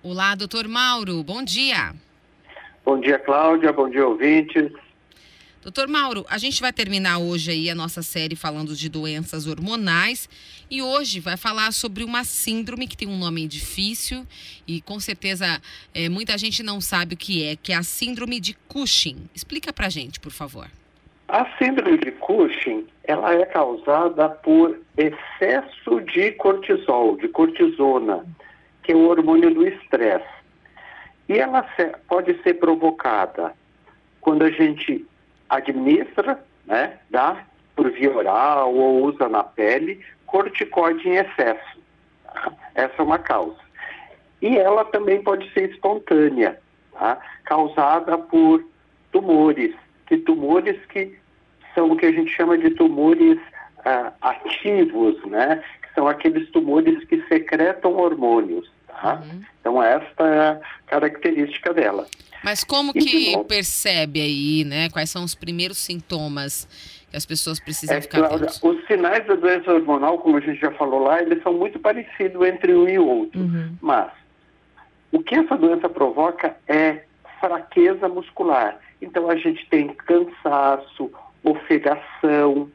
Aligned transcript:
Olá, 0.00 0.36
doutor 0.36 0.68
Mauro, 0.68 1.24
bom 1.24 1.42
dia. 1.42 1.92
Bom 2.84 3.00
dia, 3.00 3.18
Cláudia, 3.18 3.72
bom 3.72 3.90
dia, 3.90 4.06
ouvintes. 4.06 4.70
Doutor 5.60 5.88
Mauro, 5.88 6.24
a 6.30 6.38
gente 6.38 6.60
vai 6.60 6.72
terminar 6.72 7.18
hoje 7.18 7.50
aí 7.50 7.68
a 7.68 7.74
nossa 7.74 8.00
série 8.00 8.36
falando 8.36 8.76
de 8.76 8.88
doenças 8.88 9.48
hormonais 9.48 10.28
e 10.70 10.80
hoje 10.80 11.18
vai 11.18 11.36
falar 11.36 11.72
sobre 11.72 12.04
uma 12.04 12.22
síndrome 12.22 12.86
que 12.86 12.96
tem 12.96 13.08
um 13.08 13.18
nome 13.18 13.48
difícil 13.48 14.24
e 14.68 14.80
com 14.80 15.00
certeza 15.00 15.60
é, 15.92 16.08
muita 16.08 16.38
gente 16.38 16.62
não 16.62 16.80
sabe 16.80 17.14
o 17.14 17.18
que 17.18 17.44
é, 17.44 17.56
que 17.56 17.72
é 17.72 17.76
a 17.76 17.82
síndrome 17.82 18.38
de 18.38 18.54
Cushing. 18.68 19.28
Explica 19.34 19.72
pra 19.72 19.88
gente, 19.88 20.20
por 20.20 20.30
favor. 20.30 20.68
A 21.26 21.44
síndrome 21.58 21.98
de 21.98 22.12
Cushing, 22.12 22.86
ela 23.02 23.34
é 23.34 23.44
causada 23.46 24.28
por 24.28 24.78
excesso 24.96 26.00
de 26.02 26.30
cortisol, 26.32 27.16
de 27.16 27.26
cortisona, 27.28 28.24
que 28.88 28.92
é 28.92 28.96
o 28.96 29.06
hormônio 29.06 29.52
do 29.52 29.68
estresse. 29.68 30.24
E 31.28 31.38
ela 31.38 31.62
pode 32.08 32.42
ser 32.42 32.54
provocada 32.54 33.52
quando 34.22 34.44
a 34.44 34.50
gente 34.50 35.06
administra, 35.46 36.42
né, 36.64 36.98
dá 37.10 37.44
por 37.76 37.90
via 37.90 38.10
oral 38.10 38.74
ou 38.74 39.04
usa 39.04 39.28
na 39.28 39.44
pele, 39.44 40.02
corticoide 40.24 41.06
em 41.06 41.16
excesso. 41.16 41.78
Essa 42.74 42.94
é 42.96 43.02
uma 43.02 43.18
causa. 43.18 43.58
E 44.40 44.56
ela 44.56 44.86
também 44.86 45.22
pode 45.22 45.52
ser 45.52 45.68
espontânea, 45.68 46.58
tá? 46.92 47.18
causada 47.44 48.16
por 48.16 48.64
tumores, 49.12 49.74
que 50.06 50.16
tumores 50.16 50.82
que 50.86 51.14
são 51.74 51.90
o 51.90 51.96
que 51.96 52.06
a 52.06 52.12
gente 52.12 52.34
chama 52.34 52.56
de 52.56 52.70
tumores 52.70 53.36
uh, 53.80 54.14
ativos, 54.22 55.22
né? 55.26 55.62
Que 55.82 55.92
são 55.92 56.08
aqueles 56.08 56.48
tumores 56.52 57.04
que 57.04 57.22
secretam 57.28 57.92
hormônios. 57.92 58.77
Tá? 59.00 59.14
Uhum. 59.14 59.40
Então 59.60 59.82
esta 59.82 60.26
é 60.26 60.48
a 60.50 60.60
característica 60.86 61.72
dela. 61.72 62.06
Mas 62.42 62.64
como 62.64 62.92
que 62.92 63.36
percebe 63.44 64.20
aí, 64.20 64.64
né? 64.64 64.88
Quais 64.90 65.10
são 65.10 65.24
os 65.24 65.34
primeiros 65.34 65.78
sintomas 65.78 66.68
que 67.10 67.16
as 67.16 67.24
pessoas 67.24 67.58
precisam 67.58 67.96
é, 67.96 68.00
ficar 68.00 68.28
Cláudia, 68.28 68.48
Os 68.62 68.86
sinais 68.86 69.26
da 69.26 69.34
doença 69.34 69.72
hormonal, 69.72 70.18
como 70.18 70.36
a 70.36 70.40
gente 70.40 70.60
já 70.60 70.70
falou 70.72 71.00
lá, 71.00 71.22
eles 71.22 71.42
são 71.42 71.52
muito 71.52 71.78
parecidos 71.78 72.46
entre 72.46 72.74
um 72.74 72.88
e 72.88 72.98
outro. 72.98 73.40
Uhum. 73.40 73.76
Mas 73.80 74.10
o 75.10 75.22
que 75.22 75.34
essa 75.34 75.56
doença 75.56 75.88
provoca 75.88 76.56
é 76.66 77.04
fraqueza 77.40 78.08
muscular. 78.08 78.78
Então 79.00 79.30
a 79.30 79.36
gente 79.36 79.66
tem 79.68 79.88
cansaço, 79.88 81.10
ofegação, 81.42 82.70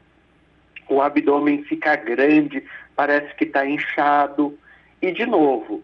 o 0.88 1.00
abdômen 1.00 1.62
fica 1.64 1.96
grande, 1.96 2.62
parece 2.96 3.34
que 3.36 3.44
está 3.44 3.66
inchado. 3.66 4.58
E, 5.00 5.12
de 5.12 5.26
novo, 5.26 5.82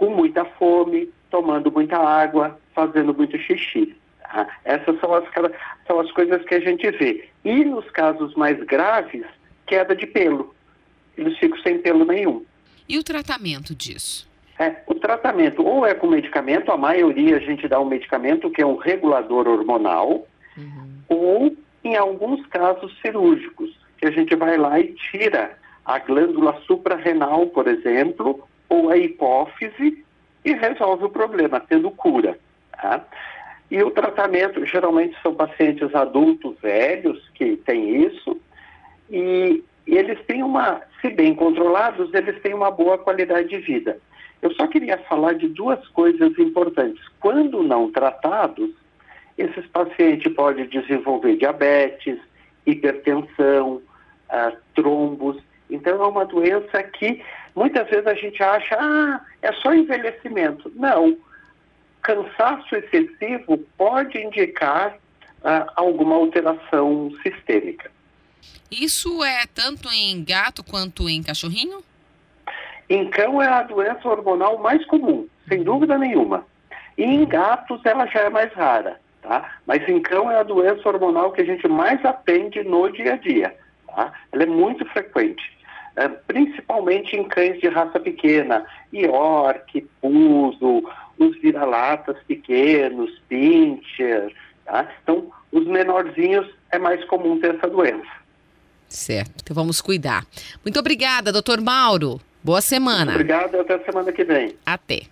com 0.00 0.08
muita 0.08 0.46
fome, 0.46 1.10
tomando 1.30 1.70
muita 1.70 1.98
água, 1.98 2.58
fazendo 2.74 3.12
muito 3.12 3.36
xixi. 3.36 3.94
Tá? 4.22 4.48
Essas 4.64 4.98
são 4.98 5.12
as, 5.12 5.24
são 5.86 6.00
as 6.00 6.10
coisas 6.12 6.42
que 6.46 6.54
a 6.54 6.60
gente 6.60 6.90
vê. 6.92 7.28
E 7.44 7.66
nos 7.66 7.88
casos 7.90 8.34
mais 8.34 8.58
graves, 8.64 9.26
queda 9.66 9.94
de 9.94 10.06
pelo. 10.06 10.54
Eles 11.18 11.36
ficam 11.36 11.60
sem 11.60 11.78
pelo 11.80 12.06
nenhum. 12.06 12.42
E 12.88 12.96
o 12.96 13.04
tratamento 13.04 13.74
disso? 13.74 14.26
É, 14.58 14.76
o 14.86 14.94
tratamento 14.94 15.62
ou 15.62 15.86
é 15.86 15.92
com 15.92 16.06
medicamento, 16.06 16.72
a 16.72 16.78
maioria 16.78 17.36
a 17.36 17.40
gente 17.40 17.68
dá 17.68 17.78
um 17.78 17.84
medicamento 17.84 18.50
que 18.50 18.62
é 18.62 18.66
um 18.66 18.76
regulador 18.76 19.46
hormonal, 19.46 20.26
uhum. 20.56 20.98
ou 21.10 21.56
em 21.84 21.94
alguns 21.94 22.46
casos 22.46 22.98
cirúrgicos, 23.02 23.78
que 23.98 24.06
a 24.06 24.10
gente 24.10 24.34
vai 24.34 24.56
lá 24.56 24.80
e 24.80 24.94
tira 24.94 25.58
a 25.84 25.98
glândula 25.98 26.58
suprarrenal, 26.66 27.46
por 27.48 27.68
exemplo, 27.68 28.48
ou 28.70 28.88
a 28.88 28.96
hipófise 28.96 30.02
e 30.42 30.52
resolve 30.54 31.04
o 31.04 31.10
problema, 31.10 31.60
tendo 31.60 31.90
cura. 31.90 32.38
Tá? 32.72 33.04
E 33.70 33.82
o 33.82 33.90
tratamento, 33.90 34.64
geralmente 34.64 35.14
são 35.22 35.34
pacientes 35.34 35.94
adultos 35.94 36.56
velhos 36.62 37.28
que 37.34 37.56
têm 37.58 38.06
isso, 38.06 38.40
e, 39.10 39.62
e 39.86 39.98
eles 39.98 40.18
têm 40.26 40.42
uma, 40.42 40.80
se 41.02 41.10
bem 41.10 41.34
controlados, 41.34 42.14
eles 42.14 42.40
têm 42.40 42.54
uma 42.54 42.70
boa 42.70 42.96
qualidade 42.96 43.48
de 43.48 43.58
vida. 43.58 43.98
Eu 44.40 44.52
só 44.54 44.66
queria 44.66 44.96
falar 44.98 45.34
de 45.34 45.48
duas 45.48 45.86
coisas 45.88 46.38
importantes. 46.38 47.02
Quando 47.20 47.62
não 47.62 47.92
tratados, 47.92 48.70
esses 49.36 49.66
pacientes 49.66 50.32
podem 50.32 50.66
desenvolver 50.66 51.36
diabetes, 51.36 52.18
hipertensão, 52.66 53.82
ah, 54.28 54.52
trombos. 54.74 55.36
Então, 55.70 56.02
é 56.02 56.06
uma 56.06 56.24
doença 56.24 56.82
que 56.82 57.22
muitas 57.54 57.88
vezes 57.88 58.06
a 58.06 58.14
gente 58.14 58.42
acha, 58.42 58.76
ah, 58.78 59.20
é 59.42 59.52
só 59.54 59.74
envelhecimento. 59.74 60.70
Não. 60.74 61.16
Cansaço 62.02 62.74
excessivo 62.74 63.58
pode 63.76 64.18
indicar 64.18 64.96
ah, 65.44 65.72
alguma 65.76 66.16
alteração 66.16 67.10
sistêmica. 67.22 67.90
Isso 68.70 69.24
é 69.24 69.46
tanto 69.52 69.88
em 69.90 70.22
gato 70.24 70.62
quanto 70.62 71.08
em 71.08 71.22
cachorrinho? 71.22 71.82
Em 72.88 73.08
cão 73.08 73.40
é 73.40 73.46
a 73.46 73.62
doença 73.62 74.08
hormonal 74.08 74.58
mais 74.58 74.84
comum, 74.86 75.28
sem 75.48 75.62
dúvida 75.62 75.98
nenhuma. 75.98 76.46
E 76.96 77.04
em 77.04 77.24
gatos 77.24 77.80
ela 77.84 78.06
já 78.06 78.20
é 78.20 78.30
mais 78.30 78.52
rara, 78.52 79.00
tá? 79.22 79.58
Mas 79.66 79.88
em 79.88 80.00
cão 80.00 80.30
é 80.30 80.36
a 80.36 80.42
doença 80.42 80.88
hormonal 80.88 81.32
que 81.32 81.40
a 81.40 81.44
gente 81.44 81.66
mais 81.68 82.04
atende 82.04 82.62
no 82.62 82.90
dia 82.90 83.14
a 83.14 83.16
dia, 83.16 83.56
tá? 83.86 84.12
Ela 84.32 84.42
é 84.42 84.46
muito 84.46 84.84
frequente. 84.86 85.59
É, 85.96 86.08
principalmente 86.08 87.16
em 87.16 87.24
cães 87.24 87.60
de 87.60 87.68
raça 87.68 87.98
pequena, 87.98 88.64
York, 88.92 89.86
Puso, 90.00 90.82
os 91.18 91.38
vira-latas 91.40 92.16
pequenos, 92.26 93.10
Pinscher, 93.28 94.32
tá? 94.64 94.88
Então, 95.02 95.30
os 95.52 95.66
menorzinhos 95.66 96.48
é 96.70 96.78
mais 96.78 97.04
comum 97.04 97.38
ter 97.38 97.54
essa 97.56 97.68
doença. 97.68 98.08
Certo, 98.88 99.42
então 99.42 99.54
vamos 99.54 99.80
cuidar. 99.80 100.26
Muito 100.64 100.78
obrigada, 100.78 101.32
doutor 101.32 101.60
Mauro. 101.60 102.20
Boa 102.42 102.60
semana. 102.60 103.12
Obrigado, 103.12 103.60
até 103.60 103.74
a 103.74 103.84
semana 103.84 104.10
que 104.12 104.24
vem. 104.24 104.56
Até. 104.64 105.02